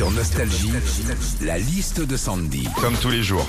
[0.00, 0.72] Sur Nostalgie,
[1.42, 2.66] la liste de Sandy.
[2.80, 3.46] comme tous les jours.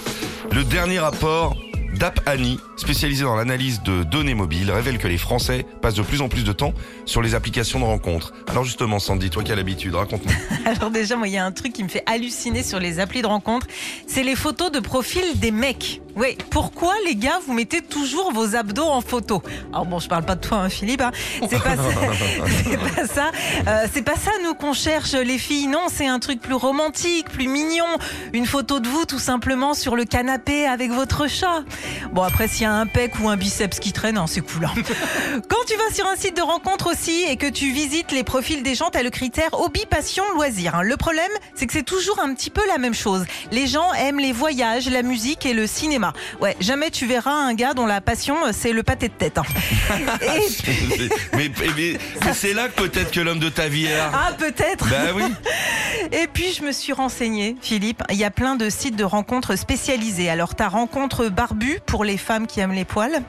[0.51, 1.55] Le dernier rapport
[1.97, 6.20] d'App Annie, spécialisé dans l'analyse de données mobiles, révèle que les Français passent de plus
[6.20, 6.74] en plus de temps
[7.06, 8.34] sur les applications de rencontres.
[8.50, 10.34] Alors justement, Sandy, toi qui as l'habitude, raconte-nous.
[10.66, 13.22] Alors déjà, moi, il y a un truc qui me fait halluciner sur les applis
[13.22, 13.68] de rencontre,
[14.06, 16.02] c'est les photos de profil des mecs.
[16.16, 19.41] Oui, pourquoi les gars, vous mettez toujours vos abdos en photo?
[19.71, 21.02] Alors bon, je parle pas de toi, hein, Philippe.
[21.02, 21.11] hein.
[21.49, 21.84] C'est pas ça.
[22.70, 23.31] c'est pas ça.
[23.67, 25.67] Euh, c'est pas ça, nous, qu'on cherche, les filles.
[25.67, 27.85] Non, c'est un truc plus romantique, plus mignon.
[28.33, 31.63] Une photo de vous, tout simplement, sur le canapé avec votre chat.
[32.11, 34.66] Bon, après, s'il y a un pec ou un biceps qui traîne, hein, c'est cool.
[34.66, 34.73] hein.
[35.49, 38.63] Quand tu vas sur un site de rencontre aussi et que tu visites les profils
[38.63, 40.75] des gens, tu as le critère hobby, passion, loisir.
[40.75, 40.81] hein.
[40.83, 43.25] Le problème, c'est que c'est toujours un petit peu la même chose.
[43.52, 46.00] Les gens aiment les voyages, la musique et le cinéma.
[46.39, 49.37] Ouais, jamais tu verras un gars dont la passion, c'est le pâté de tête.
[49.37, 49.43] hein.
[50.21, 54.11] Et- mais mais- mais c'est là que peut-être que l'homme de ta vie est là.
[54.13, 54.87] ah, peut-être.
[54.89, 55.23] Bah oui.
[56.11, 58.01] Et puis, je me suis renseignée, Philippe.
[58.09, 60.30] Il y a plein de sites de rencontres spécialisés.
[60.30, 63.21] Alors, tu as Rencontre Barbu pour les femmes qui aiment les poils,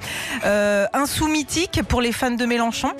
[0.47, 0.87] euh,
[1.29, 2.93] mythique pour les fans de Mélenchon,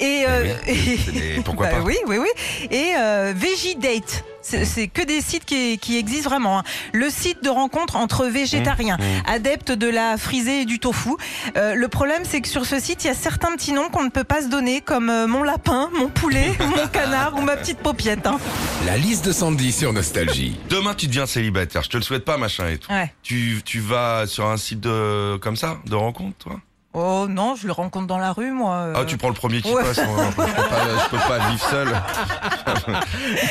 [0.00, 2.28] et, euh, et- Et pourquoi Bah pas Oui, oui, oui.
[2.70, 4.24] Et euh, Vegidate.
[4.24, 6.58] C'est c'est que des sites qui, qui existent vraiment.
[6.58, 6.62] hein.
[6.92, 11.10] Le site de rencontre entre végétariens, Mmh, adeptes de la frisée et du tofu.
[11.56, 14.02] Euh, le problème, c'est que sur ce site, il y a certains petits noms qu'on
[14.04, 17.56] ne peut pas se donner, comme euh, mon lapin, mon poulet, mon canard ou ma
[17.56, 18.26] petite paupiette.
[18.26, 18.38] hein.
[18.86, 20.58] La liste de Sandy sur Nostalgie.
[20.68, 21.82] Demain, tu deviens célibataire.
[21.82, 22.90] Je te le souhaite pas, machin et tout.
[22.92, 23.12] Ouais.
[23.22, 26.60] Tu, tu vas sur un site de comme ça, de rencontre, toi?
[26.94, 28.74] Oh non, je le rencontre dans la rue, moi.
[28.74, 28.92] euh.
[28.96, 29.82] Ah, tu prends le premier qui ouais.
[29.82, 29.98] passe.
[29.98, 30.04] hein.
[30.28, 31.88] Je peux pas, je peux pas vivre seul.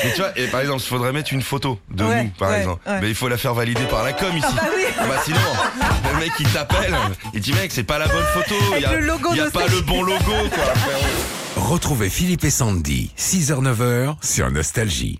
[0.04, 2.50] Mais tu vois, et par exemple, il faudrait mettre une photo de Ouais, nous, par
[2.50, 2.82] ouais, exemple.
[2.88, 3.02] ouais.
[3.02, 4.46] Mais il faut la faire valider par la com ici.
[4.56, 4.84] bah oui.
[5.00, 5.40] Ah bah sinon,
[6.14, 6.96] le mec il t'appelle,
[7.34, 8.56] il dit mec, c'est pas la bonne photo.
[8.76, 10.20] Il y a, Avec le logo il y a de pas le bon logo,
[10.54, 10.74] quoi.
[11.64, 15.20] Retrouvez Philippe et Sandy, 6h-9h sur Nostalgie.